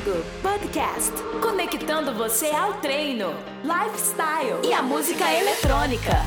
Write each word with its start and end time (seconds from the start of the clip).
Pago 0.00 0.24
Podcast. 0.42 1.12
Conectando 1.42 2.14
você 2.14 2.46
ao 2.46 2.74
treino, 2.74 3.34
lifestyle 3.62 4.60
e 4.64 4.72
a 4.72 4.82
música 4.82 5.30
eletrônica. 5.32 6.24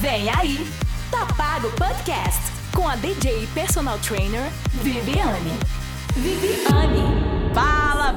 Vem 0.00 0.30
aí, 0.30 0.66
Tá 1.10 1.26
Pago 1.34 1.70
Podcast 1.72 2.40
com 2.74 2.88
a 2.88 2.94
DJ 2.94 3.44
e 3.44 3.46
personal 3.48 3.98
trainer 3.98 4.50
Viviane. 4.82 5.58
Viviane. 6.14 7.25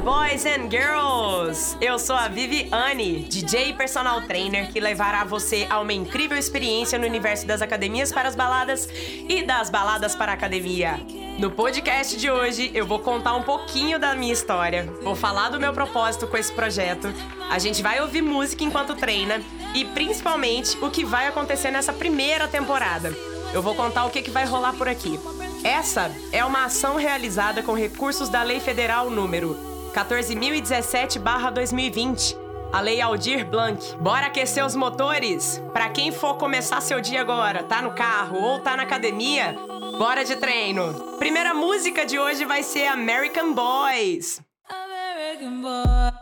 Boys 0.04 0.46
and 0.46 0.70
girls! 0.70 1.76
Eu 1.82 2.00
sou 2.00 2.16
a 2.16 2.30
Viviane, 2.30 3.26
DJ 3.26 3.70
e 3.70 3.74
personal 3.74 4.22
trainer 4.22 4.72
que 4.72 4.80
levará 4.80 5.26
você 5.26 5.68
a 5.70 5.80
uma 5.80 5.92
incrível 5.92 6.38
experiência 6.38 6.98
no 6.98 7.06
universo 7.06 7.46
das 7.46 7.62
academias 7.62 8.12
para 8.12 8.30
as 8.30 8.36
baladas 8.36 8.88
e 9.28 9.44
das 9.44 9.70
baladas 9.70 10.16
para 10.16 10.32
a 10.32 10.36
academia. 10.36 11.00
No 11.38 11.52
podcast 11.52 12.16
de 12.16 12.32
hoje, 12.32 12.72
eu 12.74 12.86
vou 12.86 13.00
contar 13.00 13.36
um 13.36 13.44
pouquinho 13.44 14.00
da 14.00 14.16
minha 14.16 14.32
história, 14.32 14.90
vou 15.02 15.16
falar 15.16 15.50
do 15.50 15.60
meu 15.60 15.74
propósito 15.74 16.28
com 16.28 16.38
esse 16.38 16.52
projeto, 16.52 17.14
a 17.50 17.60
gente 17.60 17.84
vai 17.84 18.00
ouvir 18.00 18.22
música 18.22 18.64
enquanto 18.64 18.96
treina 18.96 19.42
e 19.76 19.84
principalmente 19.84 20.78
o 20.82 20.90
que 20.90 21.04
vai 21.04 21.28
acontecer 21.28 21.72
nessa 21.72 21.92
primeira 21.92 22.48
temporada. 22.48 23.14
Eu 23.54 23.62
vou 23.62 23.76
contar 23.76 24.06
o 24.06 24.10
que, 24.10 24.22
que 24.22 24.32
vai 24.32 24.46
rolar 24.46 24.74
por 24.74 24.88
aqui. 24.88 25.20
Essa 25.64 26.10
é 26.32 26.46
uma 26.46 26.66
ação 26.66 26.96
realizada 26.96 27.62
com 27.62 27.74
recursos 27.74 28.30
da 28.30 28.44
Lei 28.44 28.62
Federal 28.62 29.10
número 29.10 29.68
14.017-2020, 29.94 32.38
a 32.72 32.80
Lei 32.80 33.02
Aldir 33.02 33.46
Blanc. 33.46 33.96
Bora 33.98 34.28
aquecer 34.28 34.66
os 34.66 34.76
motores? 34.76 35.62
Para 35.74 35.90
quem 35.90 36.12
for 36.12 36.36
começar 36.36 36.80
seu 36.82 37.02
dia 37.02 37.22
agora, 37.22 37.64
tá 37.64 37.82
no 37.82 37.92
carro 37.92 38.40
ou 38.42 38.60
tá 38.60 38.78
na 38.78 38.84
academia, 38.84 39.56
bora 39.98 40.24
de 40.24 40.36
treino. 40.36 40.94
Primeira 41.18 41.54
música 41.54 42.06
de 42.06 42.20
hoje 42.20 42.46
vai 42.46 42.64
ser 42.64 42.88
American 42.88 43.54
Boys. 43.54 44.42
American 44.70 45.62
Boys. 45.62 46.19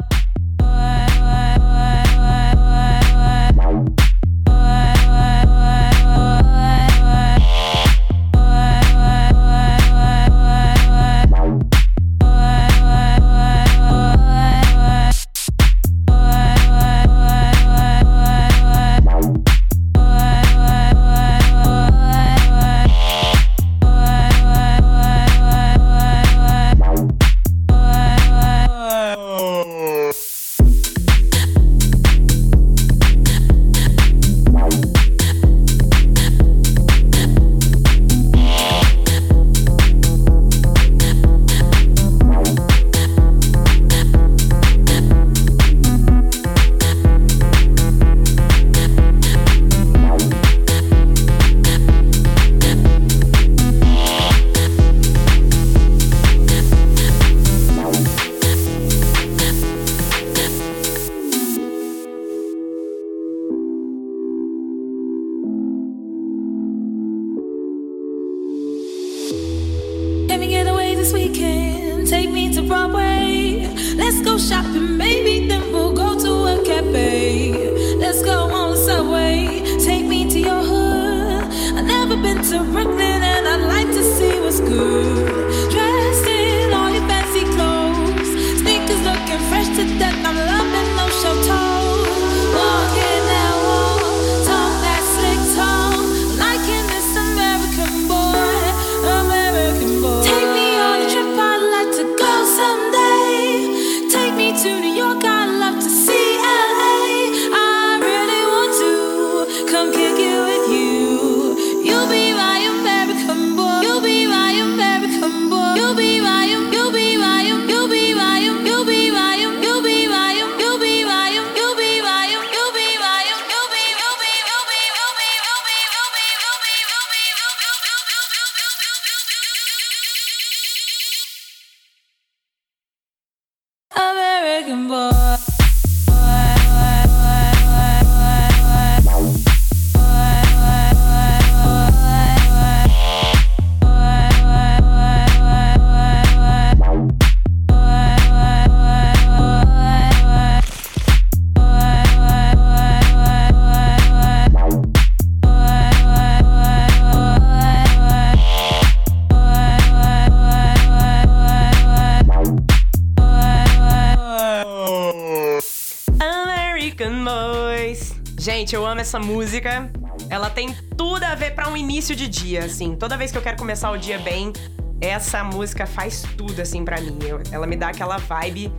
Gente, 168.68 168.76
eu 168.76 168.86
amo 168.86 169.00
essa 169.00 169.18
música. 169.18 169.90
Ela 170.30 170.50
tem 170.50 170.76
tudo 170.98 171.24
a 171.24 171.34
ver 171.36 171.56
para 171.56 171.70
um 171.70 171.78
início 171.78 172.14
de 172.14 172.28
dia, 172.28 172.66
assim. 172.66 172.98
Toda 172.98 173.16
vez 173.16 173.32
que 173.32 173.38
eu 173.38 173.42
quero 173.42 173.56
começar 173.56 173.90
o 173.92 173.98
dia 173.98 174.20
bem, 174.20 174.52
essa 175.00 175.42
música 175.42 175.88
faz 175.88 176.24
tudo, 176.36 176.62
assim, 176.62 176.84
para 176.84 177.00
mim. 177.00 177.18
Eu, 177.26 177.40
ela 177.50 177.66
me 177.66 177.78
dá 177.78 177.88
aquela 177.88 178.18
vibe 178.18 178.70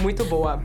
muito 0.00 0.22
boa. 0.26 0.62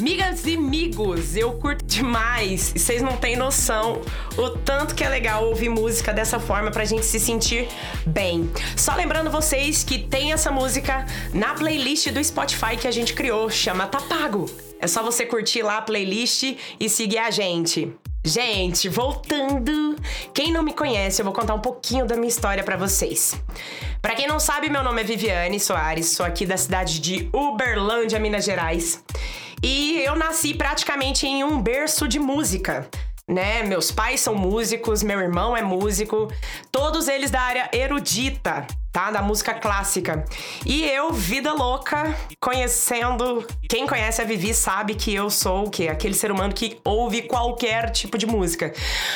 Migas 0.00 0.44
e 0.44 0.56
amigos, 0.56 1.36
eu 1.36 1.52
curto 1.52 1.84
demais. 1.84 2.72
Vocês 2.74 3.00
não 3.00 3.16
têm 3.16 3.36
noção 3.36 4.00
o 4.36 4.50
tanto 4.50 4.96
que 4.96 5.04
é 5.04 5.08
legal 5.08 5.44
ouvir 5.44 5.68
música 5.68 6.12
dessa 6.12 6.40
forma 6.40 6.72
pra 6.72 6.84
gente 6.84 7.06
se 7.06 7.20
sentir 7.20 7.68
bem. 8.04 8.50
Só 8.76 8.96
lembrando 8.96 9.30
vocês 9.30 9.84
que 9.84 10.00
tem 10.00 10.32
essa 10.32 10.50
música 10.50 11.06
na 11.32 11.54
playlist 11.54 12.10
do 12.10 12.24
Spotify 12.24 12.76
que 12.76 12.88
a 12.88 12.92
gente 12.92 13.14
criou, 13.14 13.48
chama 13.48 13.86
Tá 13.86 14.00
Pago. 14.00 14.71
É 14.82 14.88
só 14.88 15.00
você 15.00 15.24
curtir 15.24 15.62
lá 15.62 15.78
a 15.78 15.82
playlist 15.82 16.56
e 16.80 16.88
seguir 16.88 17.18
a 17.18 17.30
gente. 17.30 17.94
Gente, 18.24 18.88
voltando. 18.88 19.94
Quem 20.34 20.50
não 20.50 20.60
me 20.60 20.72
conhece, 20.72 21.22
eu 21.22 21.24
vou 21.24 21.32
contar 21.32 21.54
um 21.54 21.60
pouquinho 21.60 22.04
da 22.04 22.16
minha 22.16 22.28
história 22.28 22.64
para 22.64 22.76
vocês. 22.76 23.40
Para 24.00 24.16
quem 24.16 24.26
não 24.26 24.40
sabe, 24.40 24.68
meu 24.68 24.82
nome 24.82 25.00
é 25.00 25.04
Viviane 25.04 25.60
Soares, 25.60 26.08
sou 26.08 26.26
aqui 26.26 26.44
da 26.44 26.56
cidade 26.56 26.98
de 26.98 27.30
Uberlândia, 27.32 28.18
Minas 28.18 28.44
Gerais. 28.44 29.04
E 29.62 30.00
eu 30.04 30.16
nasci 30.16 30.52
praticamente 30.52 31.28
em 31.28 31.44
um 31.44 31.62
berço 31.62 32.08
de 32.08 32.18
música 32.18 32.90
né? 33.28 33.62
Meus 33.62 33.90
pais 33.90 34.20
são 34.20 34.34
músicos, 34.34 35.02
meu 35.02 35.20
irmão 35.20 35.56
é 35.56 35.62
músico, 35.62 36.28
todos 36.70 37.08
eles 37.08 37.30
da 37.30 37.40
área 37.40 37.70
erudita, 37.72 38.66
tá? 38.92 39.10
Da 39.10 39.22
música 39.22 39.54
clássica. 39.54 40.24
E 40.66 40.84
eu, 40.84 41.12
vida 41.12 41.52
louca, 41.52 42.14
conhecendo. 42.38 43.46
Quem 43.68 43.86
conhece 43.86 44.20
a 44.20 44.24
Vivi 44.24 44.52
sabe 44.52 44.94
que 44.94 45.14
eu 45.14 45.30
sou 45.30 45.66
o 45.66 45.70
quê? 45.70 45.88
Aquele 45.88 46.14
ser 46.14 46.30
humano 46.30 46.52
que 46.52 46.78
ouve 46.84 47.22
qualquer 47.22 47.90
tipo 47.90 48.18
de 48.18 48.26
música. 48.26 48.72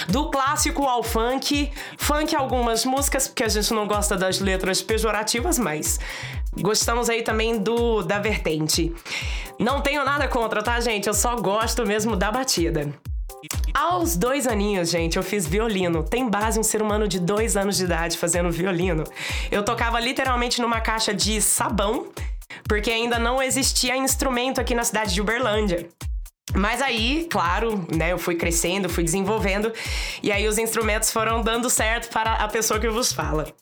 Do 0.08 0.30
clássico 0.30 0.84
ao 0.84 1.02
funk, 1.02 1.70
funk 1.98 2.34
algumas 2.34 2.84
músicas, 2.84 3.28
porque 3.28 3.44
a 3.44 3.48
gente 3.48 3.72
não 3.74 3.86
gosta 3.86 4.16
das 4.16 4.40
letras 4.40 4.80
pejorativas, 4.80 5.58
mas 5.58 6.00
gostamos 6.58 7.10
aí 7.10 7.22
também 7.22 7.58
do 7.58 8.02
da 8.02 8.18
vertente. 8.18 8.94
Não 9.58 9.80
tenho 9.80 10.04
nada 10.04 10.26
contra, 10.26 10.62
tá, 10.62 10.80
gente? 10.80 11.06
Eu 11.06 11.14
só 11.14 11.36
gosto 11.36 11.84
mesmo 11.84 12.16
da 12.16 12.32
batida. 12.32 12.92
Aos 13.74 14.16
dois 14.16 14.46
aninhos, 14.46 14.90
gente, 14.90 15.16
eu 15.16 15.22
fiz 15.22 15.46
violino. 15.46 16.02
Tem 16.02 16.28
base 16.28 16.58
um 16.58 16.62
ser 16.62 16.80
humano 16.80 17.06
de 17.06 17.20
dois 17.20 17.56
anos 17.56 17.76
de 17.76 17.84
idade 17.84 18.16
fazendo 18.16 18.50
violino. 18.50 19.04
Eu 19.50 19.62
tocava 19.62 20.00
literalmente 20.00 20.60
numa 20.62 20.80
caixa 20.80 21.12
de 21.12 21.40
sabão, 21.40 22.08
porque 22.66 22.90
ainda 22.90 23.18
não 23.18 23.42
existia 23.42 23.96
instrumento 23.96 24.60
aqui 24.60 24.74
na 24.74 24.82
cidade 24.82 25.12
de 25.12 25.20
Uberlândia. 25.20 25.88
Mas 26.54 26.80
aí, 26.80 27.26
claro, 27.28 27.84
né, 27.94 28.12
eu 28.12 28.18
fui 28.18 28.36
crescendo, 28.36 28.88
fui 28.88 29.02
desenvolvendo 29.02 29.72
e 30.22 30.30
aí 30.30 30.46
os 30.46 30.58
instrumentos 30.58 31.10
foram 31.10 31.42
dando 31.42 31.68
certo 31.68 32.10
para 32.12 32.34
a 32.34 32.48
pessoa 32.48 32.78
que 32.78 32.88
vos 32.88 33.12
fala. 33.12 33.52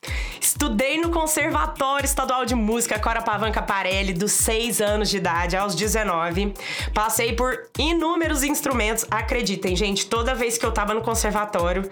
Estudei 0.40 1.00
no 1.00 1.10
Conservatório 1.10 2.04
Estadual 2.04 2.44
de 2.44 2.54
Música 2.54 2.98
Corapavanca 2.98 3.62
Parelli 3.62 4.12
dos 4.12 4.32
6 4.32 4.82
anos 4.82 5.08
de 5.08 5.16
idade 5.16 5.56
aos 5.56 5.74
19. 5.74 6.52
Passei 6.92 7.32
por 7.32 7.68
inúmeros 7.78 8.42
instrumentos, 8.42 9.06
acreditem, 9.10 9.74
gente, 9.74 10.06
toda 10.06 10.34
vez 10.34 10.58
que 10.58 10.66
eu 10.66 10.70
tava 10.70 10.92
no 10.92 11.00
conservatório, 11.00 11.90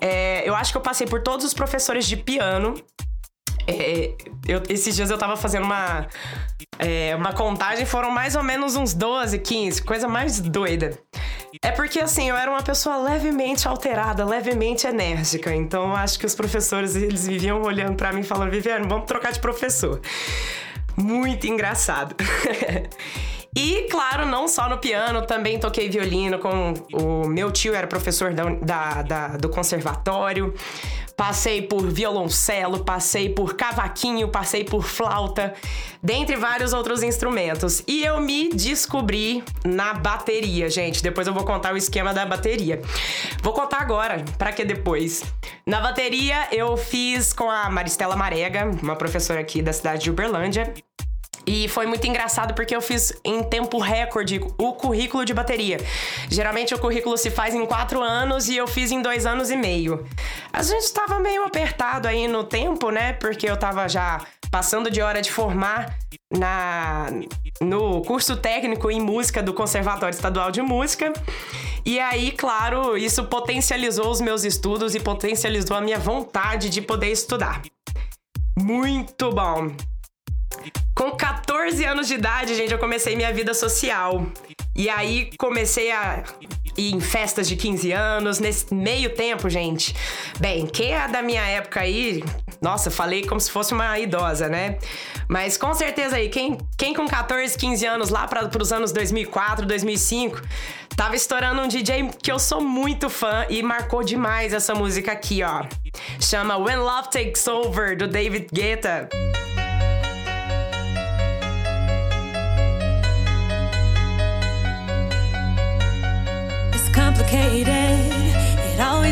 é, 0.00 0.48
eu 0.48 0.54
acho 0.54 0.72
que 0.72 0.78
eu 0.78 0.82
passei 0.82 1.06
por 1.06 1.22
todos 1.22 1.44
os 1.44 1.52
professores 1.52 2.06
de 2.06 2.16
piano 2.16 2.74
é, 3.70 4.14
eu, 4.46 4.62
esses 4.68 4.94
dias 4.94 5.10
eu 5.10 5.18
tava 5.18 5.36
fazendo 5.36 5.64
uma, 5.64 6.06
é, 6.78 7.14
uma 7.16 7.32
contagem, 7.32 7.86
foram 7.86 8.10
mais 8.10 8.36
ou 8.36 8.42
menos 8.42 8.76
uns 8.76 8.94
12, 8.94 9.38
15, 9.38 9.82
coisa 9.82 10.08
mais 10.08 10.40
doida. 10.40 10.98
É 11.62 11.70
porque 11.70 12.00
assim, 12.00 12.28
eu 12.28 12.36
era 12.36 12.50
uma 12.50 12.62
pessoa 12.62 12.96
levemente 12.96 13.66
alterada, 13.68 14.24
levemente 14.24 14.86
enérgica. 14.86 15.54
Então 15.54 15.94
acho 15.94 16.18
que 16.18 16.26
os 16.26 16.34
professores 16.34 16.94
eles 16.96 17.26
viviam 17.26 17.60
olhando 17.62 17.96
para 17.96 18.12
mim 18.12 18.22
falando: 18.22 18.50
Viviane, 18.50 18.86
vamos 18.88 19.06
trocar 19.06 19.32
de 19.32 19.40
professor. 19.40 20.00
Muito 20.96 21.46
engraçado. 21.46 22.14
E, 23.56 23.88
claro, 23.90 24.26
não 24.26 24.46
só 24.46 24.68
no 24.68 24.78
piano, 24.78 25.26
também 25.26 25.58
toquei 25.58 25.88
violino 25.88 26.38
com 26.38 26.74
o 26.92 27.28
meu 27.28 27.50
tio, 27.50 27.74
era 27.74 27.86
professor 27.86 28.32
da, 28.32 28.44
da, 28.44 29.02
da, 29.02 29.28
do 29.36 29.48
conservatório. 29.48 30.54
Passei 31.16 31.60
por 31.60 31.86
violoncelo, 31.86 32.82
passei 32.82 33.28
por 33.28 33.54
cavaquinho, 33.54 34.28
passei 34.28 34.64
por 34.64 34.82
flauta, 34.82 35.52
dentre 36.02 36.34
vários 36.36 36.72
outros 36.72 37.02
instrumentos. 37.02 37.82
E 37.86 38.02
eu 38.02 38.20
me 38.20 38.48
descobri 38.48 39.44
na 39.62 39.92
bateria, 39.92 40.70
gente. 40.70 41.02
Depois 41.02 41.26
eu 41.26 41.34
vou 41.34 41.44
contar 41.44 41.74
o 41.74 41.76
esquema 41.76 42.14
da 42.14 42.24
bateria. 42.24 42.80
Vou 43.42 43.52
contar 43.52 43.82
agora, 43.82 44.24
para 44.38 44.50
que 44.52 44.64
depois. 44.64 45.22
Na 45.66 45.80
bateria 45.80 46.48
eu 46.52 46.74
fiz 46.76 47.34
com 47.34 47.50
a 47.50 47.68
Maristela 47.68 48.16
Marega, 48.16 48.70
uma 48.82 48.96
professora 48.96 49.40
aqui 49.40 49.60
da 49.60 49.74
cidade 49.74 50.04
de 50.04 50.10
Uberlândia. 50.10 50.72
E 51.46 51.68
foi 51.68 51.86
muito 51.86 52.06
engraçado 52.06 52.54
porque 52.54 52.74
eu 52.74 52.80
fiz 52.80 53.12
em 53.24 53.42
tempo 53.42 53.78
recorde 53.78 54.40
o 54.58 54.72
currículo 54.74 55.24
de 55.24 55.34
bateria. 55.34 55.78
Geralmente 56.28 56.74
o 56.74 56.78
currículo 56.78 57.16
se 57.16 57.30
faz 57.30 57.54
em 57.54 57.66
quatro 57.66 58.02
anos 58.02 58.48
e 58.48 58.56
eu 58.56 58.66
fiz 58.66 58.90
em 58.90 59.02
dois 59.02 59.26
anos 59.26 59.50
e 59.50 59.56
meio. 59.56 60.06
A 60.52 60.62
gente 60.62 60.82
estava 60.82 61.18
meio 61.18 61.44
apertado 61.44 62.06
aí 62.06 62.28
no 62.28 62.44
tempo, 62.44 62.90
né? 62.90 63.14
Porque 63.14 63.48
eu 63.48 63.56
tava 63.56 63.88
já 63.88 64.20
passando 64.50 64.90
de 64.90 65.00
hora 65.00 65.22
de 65.22 65.30
formar 65.30 65.96
na 66.30 67.06
no 67.60 68.02
curso 68.02 68.36
técnico 68.36 68.90
em 68.90 69.00
música 69.00 69.42
do 69.42 69.52
Conservatório 69.52 70.14
Estadual 70.14 70.50
de 70.50 70.62
Música. 70.62 71.12
E 71.84 71.98
aí, 71.98 72.32
claro, 72.32 72.96
isso 72.96 73.24
potencializou 73.24 74.10
os 74.10 74.20
meus 74.20 74.44
estudos 74.44 74.94
e 74.94 75.00
potencializou 75.00 75.76
a 75.76 75.80
minha 75.80 75.98
vontade 75.98 76.68
de 76.68 76.80
poder 76.80 77.10
estudar. 77.10 77.62
Muito 78.58 79.30
bom. 79.30 79.70
Com 80.94 81.12
14 81.12 81.84
anos 81.84 82.06
de 82.08 82.14
idade, 82.14 82.54
gente, 82.54 82.72
eu 82.72 82.78
comecei 82.78 83.16
minha 83.16 83.32
vida 83.32 83.54
social. 83.54 84.26
E 84.74 84.88
aí 84.88 85.30
comecei 85.38 85.90
a 85.90 86.22
ir 86.76 86.94
em 86.94 87.00
festas 87.00 87.48
de 87.48 87.56
15 87.56 87.92
anos, 87.92 88.38
nesse 88.38 88.72
meio 88.72 89.14
tempo, 89.14 89.48
gente. 89.48 89.94
Bem, 90.38 90.66
quem 90.66 90.94
é 90.94 91.08
da 91.08 91.22
minha 91.22 91.42
época 91.42 91.80
aí, 91.80 92.22
nossa, 92.60 92.90
falei 92.90 93.26
como 93.26 93.40
se 93.40 93.50
fosse 93.50 93.72
uma 93.72 93.98
idosa, 93.98 94.48
né? 94.48 94.78
Mas 95.28 95.56
com 95.56 95.72
certeza 95.74 96.16
aí, 96.16 96.28
quem, 96.28 96.58
quem 96.76 96.94
com 96.94 97.06
14, 97.06 97.56
15 97.56 97.86
anos 97.86 98.10
lá 98.10 98.26
para 98.26 98.48
os 98.60 98.72
anos 98.72 98.92
2004, 98.92 99.66
2005, 99.66 100.40
tava 100.96 101.16
estourando 101.16 101.62
um 101.62 101.68
DJ 101.68 102.10
que 102.22 102.30
eu 102.30 102.38
sou 102.38 102.60
muito 102.60 103.08
fã 103.10 103.46
e 103.48 103.62
marcou 103.62 104.02
demais 104.02 104.52
essa 104.52 104.74
música 104.74 105.12
aqui, 105.12 105.42
ó. 105.42 105.64
Chama 106.20 106.56
When 106.56 106.76
Love 106.76 107.10
Takes 107.10 107.46
Over 107.46 107.96
do 107.96 108.08
David 108.08 108.48
Guetta. 108.52 109.08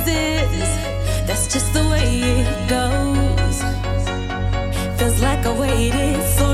That's 0.05 1.47
just 1.49 1.73
the 1.73 1.85
way 1.89 2.21
it 2.23 2.69
goes. 2.69 3.63
Feels 4.99 5.21
like 5.21 5.45
I 5.45 5.59
waited 5.59 6.23
so 6.37 6.48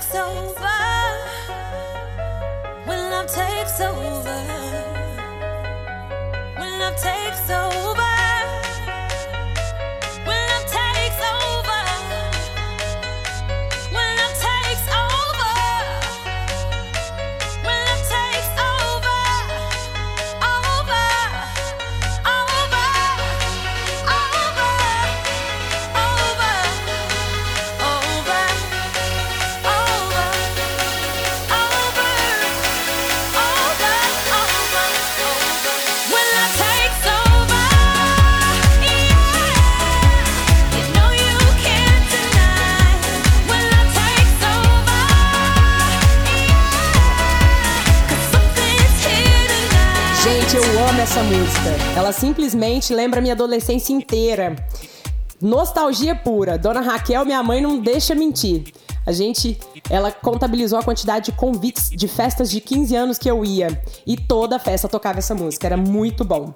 takes 0.00 0.14
over, 0.14 0.62
when 2.86 3.10
love 3.10 3.26
takes 3.26 3.80
over, 3.80 4.40
when 6.58 6.78
love 6.78 6.96
takes 6.96 7.50
over. 7.50 7.69
Amo 50.90 51.00
essa 51.00 51.22
música. 51.22 51.70
Ela 51.96 52.10
simplesmente 52.10 52.92
lembra 52.92 53.20
minha 53.20 53.34
adolescência 53.34 53.92
inteira. 53.92 54.56
Nostalgia 55.40 56.16
pura. 56.16 56.58
Dona 56.58 56.80
Raquel, 56.80 57.24
minha 57.24 57.40
mãe, 57.44 57.60
não 57.60 57.78
deixa 57.78 58.12
mentir. 58.12 58.72
A 59.06 59.12
gente, 59.12 59.56
ela 59.88 60.10
contabilizou 60.10 60.80
a 60.80 60.82
quantidade 60.82 61.26
de 61.26 61.32
convites 61.32 61.90
de 61.90 62.08
festas 62.08 62.50
de 62.50 62.60
15 62.60 62.96
anos 62.96 63.18
que 63.18 63.30
eu 63.30 63.44
ia. 63.44 63.80
E 64.04 64.16
toda 64.16 64.58
festa 64.58 64.88
tocava 64.88 65.20
essa 65.20 65.34
música. 65.34 65.64
Era 65.64 65.76
muito 65.76 66.24
bom. 66.24 66.52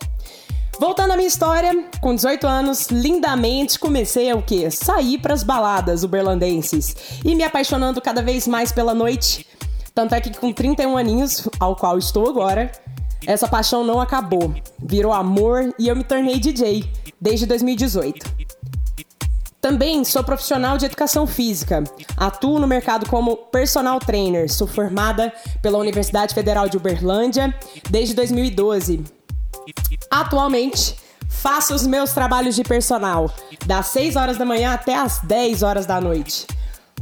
Voltando 0.81 1.12
à 1.12 1.17
minha 1.17 1.29
história, 1.29 1.88
com 2.00 2.12
18 2.12 2.45
anos, 2.45 2.88
lindamente 2.88 3.79
comecei 3.79 4.31
a 4.31 4.37
o 4.37 4.43
quê? 4.43 4.69
Sair 4.69 5.19
para 5.19 5.33
as 5.33 5.45
baladas 5.45 6.03
uberlandenses 6.03 6.97
e 7.25 7.37
me 7.37 7.45
apaixonando 7.45 8.00
cada 8.00 8.21
vez 8.21 8.49
mais 8.49 8.73
pela 8.73 8.95
noite. 8.95 9.47
Tanto 9.95 10.12
é 10.12 10.21
que 10.21 10.37
com 10.37 10.53
31 10.53 10.97
aninhos, 10.97 11.49
ao 11.61 11.76
qual 11.76 11.97
estou 11.97 12.29
agora, 12.29 12.73
essa 13.26 13.49
paixão 13.49 13.85
não 13.85 14.00
acabou. 14.00 14.54
Virou 14.78 15.12
amor 15.12 15.75
e 15.78 15.88
eu 15.88 15.97
me 15.97 16.04
tornei 16.04 16.38
DJ 16.38 16.90
desde 17.21 17.47
2018. 17.47 18.45
Também 19.61 20.04
sou 20.04 20.23
profissional 20.23 20.76
de 20.76 20.85
educação 20.85 21.26
física. 21.26 21.83
Atuo 22.19 22.59
no 22.59 22.66
mercado 22.66 23.09
como 23.09 23.35
personal 23.35 23.99
trainer. 23.99 24.52
Sou 24.52 24.66
formada 24.66 25.33
pela 25.62 25.78
Universidade 25.78 26.35
Federal 26.35 26.69
de 26.69 26.76
Uberlândia 26.76 27.54
desde 27.88 28.14
2012. 28.14 29.02
Atualmente, 30.11 30.97
faço 31.31 31.75
os 31.75 31.87
meus 31.87 32.12
trabalhos 32.12 32.54
de 32.54 32.62
personal 32.62 33.31
das 33.64 33.87
6 33.87 34.16
horas 34.16 34.37
da 34.37 34.45
manhã 34.45 34.75
até 34.75 34.95
as 34.95 35.21
10 35.21 35.62
horas 35.62 35.87
da 35.87 35.99
noite. 35.99 36.47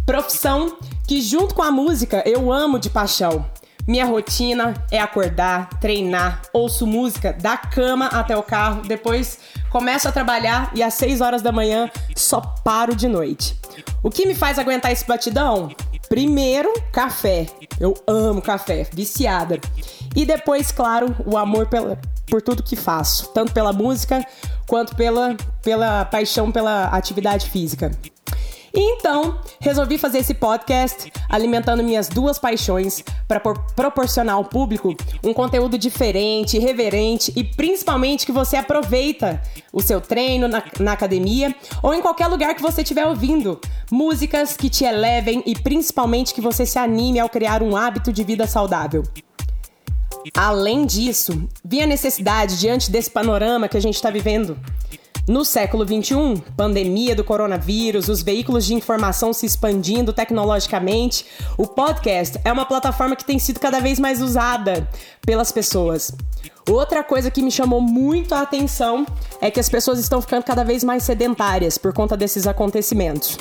Profissão 0.07 0.77
que, 1.07 1.21
junto 1.21 1.57
com 1.57 1.63
a 1.63 1.71
música, 1.73 2.23
eu 2.25 2.53
amo 2.53 2.79
de 2.79 2.89
paixão. 2.89 3.45
Minha 3.87 4.05
rotina 4.05 4.75
é 4.93 5.01
acordar, 5.01 5.69
treinar, 5.81 6.43
ouço 6.53 6.87
música 6.87 7.33
da 7.33 7.57
cama 7.57 8.07
até 8.07 8.37
o 8.37 8.43
carro, 8.43 8.83
depois 8.83 9.41
começo 9.71 10.07
a 10.09 10.13
trabalhar 10.13 10.71
e 10.75 10.83
às 10.83 10.95
6 10.95 11.21
horas 11.21 11.43
da 11.43 11.51
manhã 11.51 11.91
só 12.15 12.41
paro 12.41 12.95
de 12.95 13.09
noite. 13.09 13.59
O 14.01 14.09
que 14.09 14.25
me 14.25 14.35
faz 14.35 14.59
aguentar 14.59 14.93
esse 14.93 15.07
batidão? 15.07 15.71
Primeiro, 16.09 16.73
café. 16.93 17.47
Eu 17.81 17.95
amo 18.07 18.41
café, 18.41 18.87
viciada. 18.93 19.59
E 20.15 20.25
depois, 20.25 20.71
claro, 20.71 21.15
o 21.27 21.37
amor 21.37 21.67
pela, 21.67 21.99
por 22.29 22.41
tudo 22.41 22.63
que 22.63 22.77
faço, 22.77 23.33
tanto 23.33 23.53
pela 23.53 23.73
música 23.73 24.25
quanto 24.69 24.95
pela, 24.95 25.37
pela 25.63 26.05
paixão 26.05 26.53
pela 26.53 26.85
atividade 26.85 27.51
física. 27.51 27.91
Então, 28.75 29.39
resolvi 29.61 29.99
fazer 29.99 30.19
esse 30.19 30.33
podcast 30.35 31.13
alimentando 31.29 31.83
minhas 31.83 32.09
duas 32.09 32.39
paixões 32.39 33.05
para 33.29 33.41
proporcionar 33.41 34.37
ao 34.37 34.45
público 34.45 34.95
um 35.23 35.35
conteúdo 35.35 35.77
diferente, 35.77 36.59
reverente 36.59 37.33
e 37.37 37.45
principalmente 37.45 38.25
que 38.25 38.33
você 38.33 38.57
aproveita 38.57 39.43
o 39.73 39.83
seu 39.83 40.01
treino 40.01 40.49
na, 40.49 40.63
na 40.81 40.93
academia 40.93 41.55
ou 41.83 41.93
em 41.93 42.01
qualquer 42.01 42.29
lugar 42.29 42.55
que 42.55 42.63
você 42.63 42.83
estiver 42.83 43.07
ouvindo. 43.07 43.61
Músicas 43.91 44.57
que 44.57 44.71
te 44.71 44.85
elevem 44.85 45.43
e 45.45 45.55
principalmente 45.55 46.33
que 46.33 46.41
você 46.41 46.65
se 46.65 46.79
anime 46.79 47.21
ao 47.21 47.29
criar 47.29 47.63
um 47.63 47.77
hábito 47.77 48.13
de 48.13 48.25
vida 48.25 48.47
saudável. 48.47 49.03
Além 50.37 50.87
disso, 50.87 51.49
vi 51.65 51.83
a 51.83 51.87
necessidade, 51.87 52.59
diante 52.59 52.91
desse 52.91 53.11
panorama 53.11 53.69
que 53.69 53.77
a 53.77 53.81
gente 53.81 53.97
está 53.97 54.09
vivendo, 54.09 54.57
no 55.29 55.45
século 55.45 55.87
XXI, 55.87 56.43
pandemia 56.57 57.15
do 57.15 57.23
coronavírus, 57.23 58.09
os 58.09 58.23
veículos 58.23 58.67
de 58.67 58.75
informação 58.75 59.33
se 59.33 59.47
expandindo 59.47 60.13
tecnologicamente, 60.13 61.25
o 61.57 61.65
podcast 61.65 62.41
é 62.45 62.53
uma 62.53 62.67
plataforma 62.67 63.15
que 63.15 63.25
tem 63.25 63.39
sido 63.39 63.61
cada 63.61 63.79
vez 63.79 64.01
mais 64.01 64.21
usada 64.21 64.89
pelas 65.25 65.53
pessoas. 65.53 66.13
Outra 66.69 67.05
coisa 67.05 67.31
que 67.31 67.43
me 67.43 67.53
chamou 67.53 67.81
muito 67.81 68.35
a 68.35 68.41
atenção 68.41 69.07
é 69.41 69.49
que 69.49 69.61
as 69.61 69.69
pessoas 69.69 70.01
estão 70.01 70.21
ficando 70.21 70.43
cada 70.43 70.65
vez 70.65 70.83
mais 70.83 71.05
sedentárias 71.05 71.79
por 71.79 71.93
conta 71.93 72.17
desses 72.17 72.47
acontecimentos. 72.47 73.39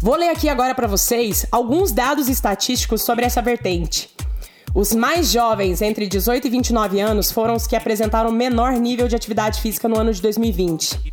Vou 0.00 0.16
ler 0.16 0.30
aqui 0.30 0.48
agora 0.48 0.74
para 0.74 0.88
vocês 0.88 1.46
alguns 1.52 1.92
dados 1.92 2.28
estatísticos 2.28 3.02
sobre 3.02 3.24
essa 3.24 3.40
vertente. 3.40 4.10
Os 4.74 4.94
mais 4.94 5.30
jovens, 5.30 5.82
entre 5.82 6.06
18 6.06 6.46
e 6.46 6.50
29 6.50 6.98
anos, 6.98 7.30
foram 7.30 7.54
os 7.54 7.66
que 7.66 7.76
apresentaram 7.76 8.32
menor 8.32 8.72
nível 8.72 9.06
de 9.06 9.14
atividade 9.14 9.60
física 9.60 9.86
no 9.86 9.98
ano 9.98 10.14
de 10.14 10.22
2020. 10.22 11.12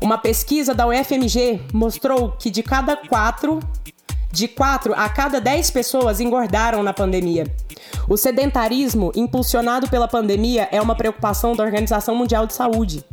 Uma 0.00 0.16
pesquisa 0.16 0.72
da 0.72 0.86
UFMG 0.86 1.60
mostrou 1.72 2.30
que 2.38 2.50
de 2.50 2.62
cada 2.62 2.96
quatro, 2.96 3.58
de 4.30 4.46
quatro 4.46 4.94
a 4.94 5.08
cada 5.08 5.40
10 5.40 5.72
pessoas 5.72 6.20
engordaram 6.20 6.84
na 6.84 6.92
pandemia. 6.92 7.52
O 8.08 8.16
sedentarismo, 8.16 9.10
impulsionado 9.16 9.90
pela 9.90 10.06
pandemia, 10.06 10.68
é 10.70 10.80
uma 10.80 10.94
preocupação 10.94 11.56
da 11.56 11.64
Organização 11.64 12.14
Mundial 12.14 12.46
de 12.46 12.54
Saúde. 12.54 13.04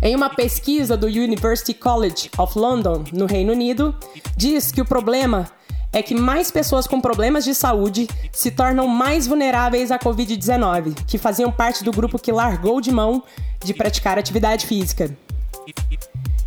Em 0.00 0.14
uma 0.14 0.30
pesquisa 0.30 0.96
do 0.96 1.08
University 1.08 1.74
College 1.74 2.30
of 2.38 2.56
London, 2.56 3.02
no 3.12 3.26
Reino 3.26 3.52
Unido, 3.52 3.96
diz 4.36 4.70
que 4.70 4.80
o 4.80 4.84
problema 4.84 5.50
é 5.92 6.02
que 6.02 6.14
mais 6.14 6.50
pessoas 6.50 6.86
com 6.86 7.00
problemas 7.00 7.44
de 7.44 7.54
saúde 7.54 8.06
se 8.32 8.50
tornam 8.50 8.86
mais 8.86 9.26
vulneráveis 9.26 9.90
à 9.90 9.98
Covid-19, 9.98 10.94
que 11.06 11.18
faziam 11.18 11.50
parte 11.50 11.82
do 11.82 11.90
grupo 11.90 12.18
que 12.18 12.32
largou 12.32 12.80
de 12.80 12.92
mão 12.92 13.22
de 13.64 13.72
praticar 13.72 14.18
atividade 14.18 14.66
física. 14.66 15.10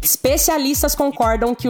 Especialistas 0.01 0.95
concordam 0.95 1.53
que, 1.53 1.67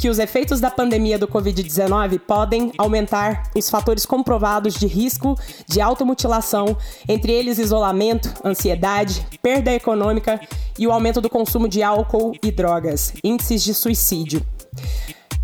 que, 0.00 0.08
os 0.08 0.18
efeitos 0.18 0.60
da 0.60 0.70
pandemia 0.70 1.18
do 1.18 1.28
Covid-19 1.28 2.18
podem 2.18 2.72
aumentar 2.78 3.50
os 3.54 3.68
fatores 3.68 4.06
comprovados 4.06 4.74
de 4.74 4.86
risco 4.86 5.38
de 5.68 5.80
automutilação, 5.80 6.76
entre 7.06 7.32
eles 7.32 7.58
isolamento, 7.58 8.32
ansiedade, 8.42 9.26
perda 9.42 9.70
econômica 9.72 10.40
e 10.78 10.86
o 10.86 10.92
aumento 10.92 11.20
do 11.20 11.28
consumo 11.28 11.68
de 11.68 11.82
álcool 11.82 12.32
e 12.42 12.50
drogas, 12.50 13.12
índices 13.22 13.62
de 13.62 13.74
suicídio. 13.74 14.44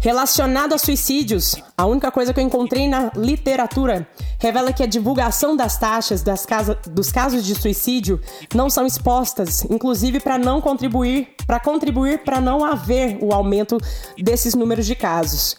Relacionado 0.02 0.74
a 0.74 0.78
suicídios, 0.78 1.54
a 1.78 1.86
única 1.86 2.10
coisa 2.10 2.34
que 2.34 2.40
eu 2.40 2.44
encontrei 2.44 2.88
na 2.88 3.12
literatura 3.14 4.04
revela 4.40 4.72
que 4.72 4.82
a 4.82 4.86
divulgação 4.86 5.54
das 5.54 5.78
taxas 5.78 6.22
das 6.22 6.44
casa, 6.44 6.76
dos 6.90 7.12
casos 7.12 7.44
de 7.46 7.54
suicídio 7.54 8.20
não 8.52 8.68
são 8.68 8.84
expostas, 8.84 9.64
inclusive 9.70 10.18
para 10.18 10.36
não 10.38 10.60
contribuir, 10.60 11.28
para 11.46 11.60
contribuir 11.60 12.24
para 12.24 12.40
não 12.40 12.64
haver 12.64 13.16
o 13.22 13.32
aumento 13.32 13.78
desses 14.18 14.56
números 14.56 14.86
de 14.86 14.96
casos. 14.96 15.56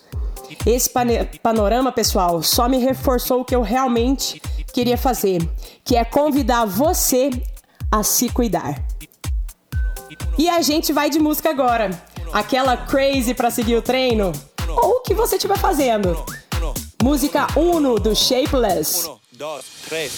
Esse 0.65 0.91
panorama, 1.41 1.89
pessoal, 1.93 2.43
só 2.43 2.67
me 2.67 2.79
reforçou 2.79 3.39
o 3.39 3.45
que 3.45 3.55
eu 3.55 3.61
realmente 3.61 4.41
queria 4.73 4.97
fazer, 4.97 5.39
que 5.85 5.95
é 5.95 6.03
convidar 6.03 6.65
você 6.65 7.29
a 7.89 8.03
se 8.03 8.27
cuidar. 8.27 8.83
E 10.37 10.49
a 10.49 10.61
gente 10.61 10.91
vai 10.91 11.09
de 11.09 11.17
música 11.17 11.49
agora 11.49 11.91
aquela 12.33 12.75
crazy 12.75 13.33
para 13.33 13.51
seguir 13.51 13.75
o 13.75 13.81
treino, 13.81 14.31
ou 14.67 14.97
o 14.97 15.01
que 15.01 15.13
você 15.13 15.35
estiver 15.35 15.57
fazendo. 15.57 16.25
Música 17.01 17.47
Uno 17.55 17.99
do 17.99 18.15
Shapeless. 18.15 19.09
Dois, 19.31 19.65
três. 19.87 20.11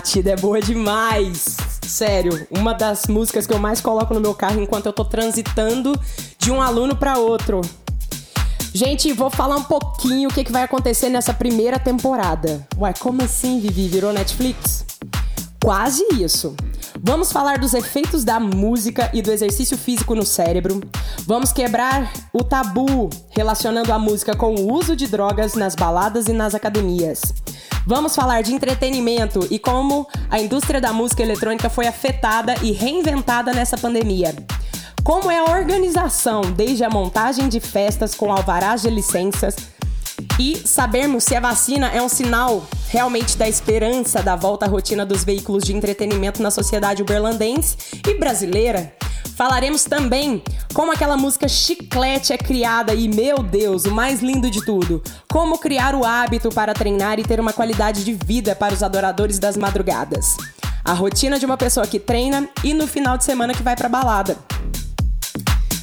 Batida 0.00 0.30
é 0.30 0.36
boa 0.36 0.62
demais. 0.62 1.58
Sério, 1.82 2.46
uma 2.50 2.72
das 2.72 3.06
músicas 3.06 3.46
que 3.46 3.52
eu 3.52 3.58
mais 3.58 3.82
coloco 3.82 4.14
no 4.14 4.20
meu 4.20 4.32
carro 4.32 4.58
enquanto 4.58 4.86
eu 4.86 4.94
tô 4.94 5.04
transitando 5.04 5.92
de 6.38 6.50
um 6.50 6.62
aluno 6.62 6.96
para 6.96 7.18
outro. 7.18 7.60
Gente, 8.72 9.12
vou 9.12 9.28
falar 9.28 9.56
um 9.56 9.62
pouquinho 9.62 10.30
o 10.30 10.32
que, 10.32 10.42
que 10.42 10.50
vai 10.50 10.62
acontecer 10.62 11.10
nessa 11.10 11.34
primeira 11.34 11.78
temporada. 11.78 12.66
Ué, 12.78 12.94
como 12.98 13.22
assim, 13.22 13.60
Vivi? 13.60 13.88
Virou 13.88 14.10
Netflix? 14.10 14.86
Quase 15.62 16.02
isso. 16.14 16.56
Vamos 17.02 17.32
falar 17.32 17.58
dos 17.58 17.72
efeitos 17.72 18.24
da 18.24 18.38
música 18.38 19.10
e 19.14 19.22
do 19.22 19.32
exercício 19.32 19.78
físico 19.78 20.14
no 20.14 20.24
cérebro. 20.24 20.82
Vamos 21.26 21.50
quebrar 21.50 22.12
o 22.30 22.44
tabu 22.44 23.08
relacionando 23.30 23.90
a 23.90 23.98
música 23.98 24.36
com 24.36 24.54
o 24.54 24.70
uso 24.70 24.94
de 24.94 25.06
drogas 25.06 25.54
nas 25.54 25.74
baladas 25.74 26.28
e 26.28 26.34
nas 26.34 26.54
academias. 26.54 27.22
Vamos 27.86 28.14
falar 28.14 28.42
de 28.42 28.52
entretenimento 28.52 29.46
e 29.50 29.58
como 29.58 30.06
a 30.28 30.38
indústria 30.38 30.78
da 30.78 30.92
música 30.92 31.22
eletrônica 31.22 31.70
foi 31.70 31.86
afetada 31.86 32.54
e 32.62 32.70
reinventada 32.70 33.54
nessa 33.54 33.78
pandemia. 33.78 34.34
Como 35.02 35.30
é 35.30 35.38
a 35.38 35.50
organização, 35.58 36.42
desde 36.42 36.84
a 36.84 36.90
montagem 36.90 37.48
de 37.48 37.60
festas 37.60 38.14
com 38.14 38.30
alvarás 38.30 38.82
de 38.82 38.90
licenças, 38.90 39.56
e 40.40 40.66
sabermos 40.66 41.24
se 41.24 41.36
a 41.36 41.40
vacina 41.40 41.88
é 41.88 42.00
um 42.00 42.08
sinal 42.08 42.66
realmente 42.88 43.36
da 43.36 43.46
esperança 43.46 44.22
da 44.22 44.34
volta 44.34 44.64
à 44.64 44.68
rotina 44.68 45.04
dos 45.04 45.22
veículos 45.22 45.62
de 45.62 45.76
entretenimento 45.76 46.42
na 46.42 46.50
sociedade 46.50 47.02
uberlandense 47.02 47.76
e 48.08 48.14
brasileira. 48.14 48.96
Falaremos 49.36 49.84
também 49.84 50.42
como 50.72 50.92
aquela 50.92 51.14
música 51.14 51.46
chiclete 51.46 52.32
é 52.32 52.38
criada 52.38 52.94
e, 52.94 53.06
meu 53.06 53.42
Deus, 53.42 53.84
o 53.84 53.90
mais 53.90 54.22
lindo 54.22 54.50
de 54.50 54.64
tudo, 54.64 55.02
como 55.30 55.58
criar 55.58 55.94
o 55.94 56.06
hábito 56.06 56.48
para 56.48 56.72
treinar 56.72 57.18
e 57.18 57.22
ter 57.22 57.38
uma 57.38 57.52
qualidade 57.52 58.02
de 58.02 58.14
vida 58.14 58.56
para 58.56 58.72
os 58.72 58.82
adoradores 58.82 59.38
das 59.38 59.58
madrugadas. 59.58 60.38
A 60.82 60.94
rotina 60.94 61.38
de 61.38 61.44
uma 61.44 61.58
pessoa 61.58 61.86
que 61.86 62.00
treina 62.00 62.48
e 62.64 62.72
no 62.72 62.86
final 62.86 63.18
de 63.18 63.24
semana 63.24 63.52
que 63.52 63.62
vai 63.62 63.76
para 63.76 63.90
balada. 63.90 64.38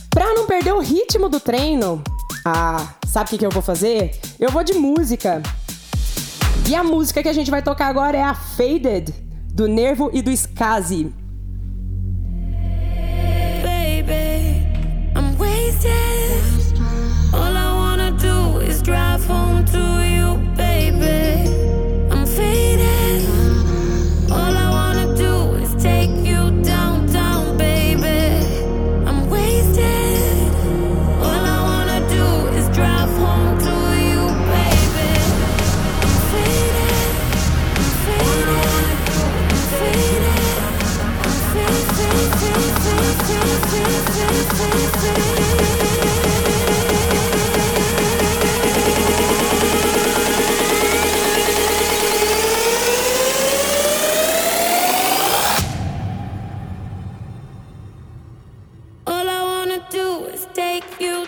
Para 0.09 0.33
não 0.33 0.47
perder 0.47 0.73
o 0.73 0.79
ritmo 0.79 1.29
do 1.29 1.39
treino, 1.39 2.03
ah, 2.49 2.95
sabe 3.05 3.27
o 3.27 3.29
que, 3.31 3.37
que 3.39 3.45
eu 3.45 3.51
vou 3.51 3.61
fazer? 3.61 4.17
Eu 4.39 4.49
vou 4.51 4.63
de 4.63 4.73
música. 4.73 5.41
E 6.69 6.73
a 6.73 6.81
música 6.81 7.21
que 7.21 7.27
a 7.27 7.33
gente 7.33 7.51
vai 7.51 7.61
tocar 7.61 7.87
agora 7.87 8.17
é 8.17 8.23
a 8.23 8.33
Faded, 8.33 9.13
do 9.53 9.67
Nervo 9.67 10.09
e 10.13 10.21
do 10.21 10.31
Skazi. 10.31 11.13
take 60.57 60.99
you 60.99 61.27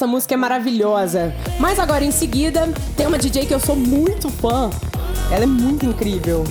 essa 0.00 0.06
música 0.06 0.32
é 0.32 0.36
maravilhosa. 0.36 1.34
Mas 1.58 1.78
agora 1.78 2.02
em 2.02 2.10
seguida, 2.10 2.66
tem 2.96 3.06
uma 3.06 3.18
DJ 3.18 3.44
que 3.44 3.52
eu 3.52 3.60
sou 3.60 3.76
muito 3.76 4.30
fã. 4.30 4.70
Ela 5.30 5.44
é 5.44 5.46
muito 5.46 5.84
incrível. 5.84 6.42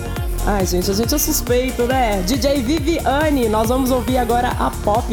Ai, 0.45 0.67
gente, 0.67 0.91
a 0.91 0.93
gente 0.93 1.15
é 1.15 1.17
suspeito, 1.17 1.83
né? 1.83 2.21
DJ 2.27 2.61
Viviane, 2.61 3.49
nós 3.49 3.69
vamos 3.69 3.89
ouvir 3.89 4.19
agora 4.19 4.49
a 4.49 4.69
Pop. 4.69 5.07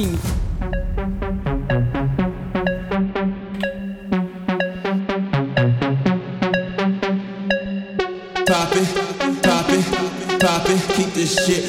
Pop 8.46 8.78
it, 8.78 8.92
pop 9.40 9.72
it, 9.72 10.38
pop 10.38 10.70
it, 10.70 10.92
keep 10.94 11.10
this 11.14 11.34
shit. 11.36 11.64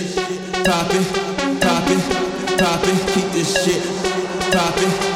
Pop 0.65 0.93
it, 0.93 1.08
pop 1.62 1.89
it, 1.89 2.58
pop 2.58 2.86
it, 2.86 3.13
keep 3.13 3.32
this 3.32 3.53
shit. 3.63 3.82
Pop 4.51 4.77
it, 4.80 5.06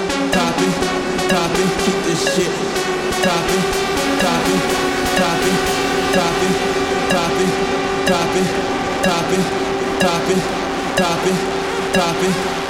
pop 10.33 10.37
it, 10.37 10.97
pop 10.97 11.27
it, 11.27 11.93
pop 11.93 12.23
it. 12.23 12.60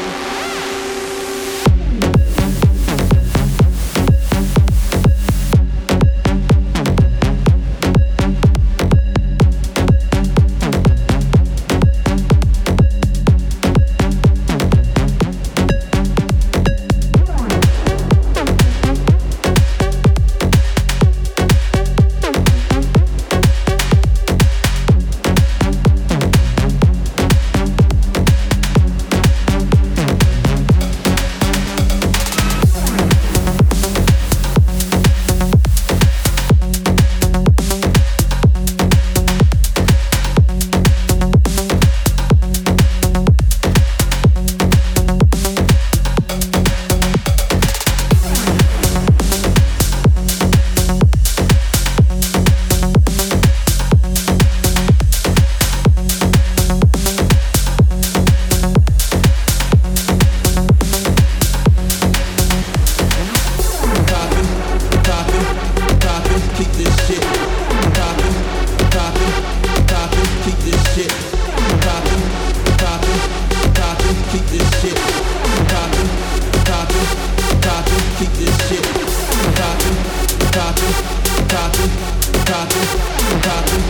Daten, 82.82 82.98
Daten, 83.44 83.84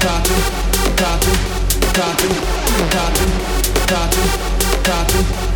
Daten, 0.00 0.34
Daten, 0.96 1.32
Daten, 1.92 1.92
Daten, 1.92 2.32
Daten, 2.90 3.16
Daten, 3.16 3.30
Daten, 3.86 4.28
Daten, 4.82 5.26
Daten, 5.26 5.51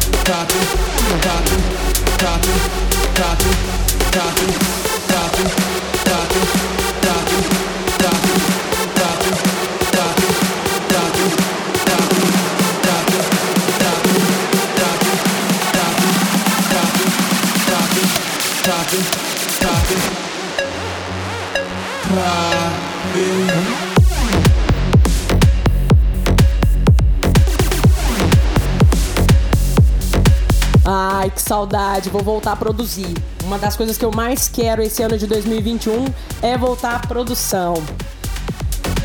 saudade, 31.46 32.11
vou 32.11 32.22
voltar 32.22 32.52
a 32.52 32.56
produzir. 32.56 33.14
Uma 33.44 33.56
das 33.56 33.76
coisas 33.76 33.96
que 33.96 34.04
eu 34.04 34.11
mais 34.11 34.48
quero 34.48 34.82
esse 34.82 35.00
ano 35.02 35.16
de 35.16 35.26
2021 35.28 36.06
é 36.42 36.59
voltar 36.59 36.96
à 36.96 36.98
produção. 36.98 37.74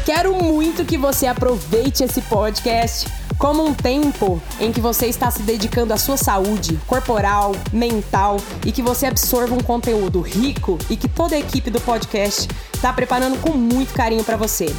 Quero 0.04 0.34
muito 0.36 0.84
que 0.84 0.98
você 0.98 1.28
aproveite 1.28 2.04
esse 2.04 2.20
podcast 2.24 3.08
como 3.38 3.64
um 3.64 3.74
tempo 3.74 4.42
em 4.60 4.72
que 4.72 4.82
você 4.82 5.06
está 5.06 5.30
se 5.30 5.44
dedicando 5.44 5.94
à 5.94 5.98
sua 5.98 6.18
saúde 6.18 6.80
corporal, 6.88 7.52
mental 7.72 8.38
e 8.66 8.72
que 8.72 8.82
você 8.82 9.06
absorva 9.06 9.54
um 9.54 9.62
conteúdo 9.62 10.20
rico 10.20 10.80
e 10.90 10.98
que 10.98 11.08
toda 11.08 11.36
a 11.36 11.40
equipe 11.40 11.70
do 11.70 11.80
podcast 11.80 12.48
está 12.74 12.92
preparando 12.92 13.40
com 13.40 13.52
muito 13.52 13.94
carinho 13.94 14.24
para 14.24 14.38
você. 14.38 14.74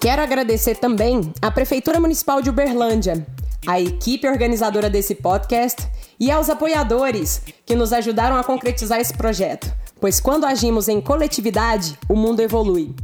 Quero 0.00 0.22
agradecer 0.22 0.76
também 0.76 1.32
à 1.40 1.50
Prefeitura 1.50 2.00
Municipal 2.00 2.42
de 2.42 2.50
Uberlândia, 2.50 3.24
à 3.66 3.80
equipe 3.80 4.28
organizadora 4.28 4.90
desse 4.90 5.14
podcast 5.14 5.86
e 6.18 6.30
aos 6.30 6.50
apoiadores 6.50 7.42
que 7.64 7.74
nos 7.74 7.92
ajudaram 7.92 8.36
a 8.36 8.44
concretizar 8.44 9.00
esse 9.00 9.14
projeto, 9.14 9.72
pois 10.00 10.20
quando 10.20 10.44
agimos 10.44 10.88
em 10.88 11.00
coletividade, 11.00 11.98
o 12.08 12.16
mundo 12.16 12.40
evolui. 12.40 12.94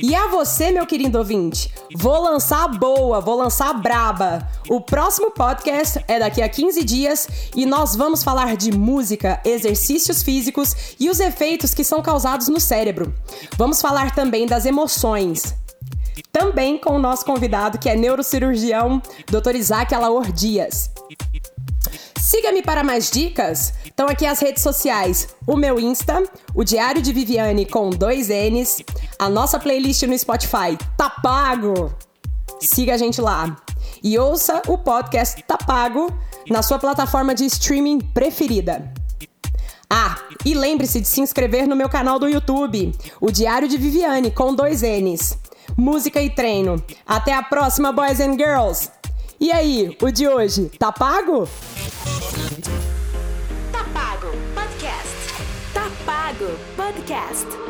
E 0.00 0.14
a 0.14 0.28
você, 0.28 0.70
meu 0.70 0.86
querido 0.86 1.18
ouvinte, 1.18 1.74
vou 1.96 2.22
lançar 2.22 2.68
boa, 2.68 3.20
vou 3.20 3.36
lançar 3.36 3.74
braba. 3.74 4.48
O 4.68 4.80
próximo 4.80 5.32
podcast 5.32 6.04
é 6.06 6.20
daqui 6.20 6.40
a 6.40 6.48
15 6.48 6.84
dias 6.84 7.28
e 7.56 7.66
nós 7.66 7.96
vamos 7.96 8.22
falar 8.22 8.56
de 8.56 8.70
música, 8.70 9.40
exercícios 9.44 10.22
físicos 10.22 10.94
e 11.00 11.10
os 11.10 11.18
efeitos 11.18 11.74
que 11.74 11.82
são 11.82 12.00
causados 12.00 12.46
no 12.46 12.60
cérebro. 12.60 13.12
Vamos 13.56 13.80
falar 13.82 14.14
também 14.14 14.46
das 14.46 14.66
emoções. 14.66 15.52
Também 16.32 16.78
com 16.78 16.96
o 16.96 16.98
nosso 16.98 17.24
convidado, 17.24 17.78
que 17.78 17.88
é 17.88 17.96
neurocirurgião, 17.96 19.00
Dr. 19.26 19.54
Isaac 19.54 19.94
Alaor 19.94 20.30
Dias. 20.32 20.90
Siga-me 22.18 22.62
para 22.62 22.84
mais 22.84 23.10
dicas. 23.10 23.72
Estão 23.84 24.06
aqui 24.06 24.26
as 24.26 24.40
redes 24.40 24.62
sociais: 24.62 25.28
o 25.46 25.56
meu 25.56 25.80
Insta, 25.80 26.22
o 26.54 26.62
Diário 26.62 27.00
de 27.00 27.12
Viviane 27.12 27.64
com 27.64 27.90
dois 27.90 28.28
N's, 28.28 28.82
a 29.18 29.28
nossa 29.28 29.58
playlist 29.58 30.02
no 30.02 30.18
Spotify 30.18 30.76
tá 30.96 31.08
pago. 31.08 31.92
Siga 32.60 32.94
a 32.94 32.98
gente 32.98 33.20
lá. 33.20 33.56
E 34.02 34.18
ouça 34.18 34.62
o 34.66 34.78
podcast 34.78 35.42
Tá 35.42 35.56
Pago 35.56 36.12
na 36.48 36.62
sua 36.62 36.78
plataforma 36.78 37.34
de 37.34 37.44
streaming 37.46 38.00
preferida. 38.00 38.92
Ah, 39.90 40.18
e 40.44 40.54
lembre-se 40.54 41.00
de 41.00 41.08
se 41.08 41.20
inscrever 41.20 41.66
no 41.66 41.74
meu 41.74 41.88
canal 41.88 42.18
do 42.18 42.28
YouTube, 42.28 42.92
o 43.20 43.30
Diário 43.30 43.66
de 43.66 43.78
Viviane 43.78 44.30
com 44.30 44.54
dois 44.54 44.82
N's. 44.82 45.38
Música 45.76 46.20
e 46.20 46.30
treino. 46.30 46.82
Até 47.06 47.32
a 47.32 47.42
próxima, 47.42 47.92
boys 47.92 48.20
and 48.20 48.36
girls! 48.36 48.90
E 49.40 49.52
aí, 49.52 49.96
o 50.02 50.10
de 50.10 50.26
hoje, 50.26 50.70
tá 50.78 50.90
pago? 50.90 51.48
Tá 53.70 53.84
pago 53.94 54.26
podcast. 54.54 55.16
Tá 55.72 55.88
pago 56.04 56.58
podcast. 56.76 57.67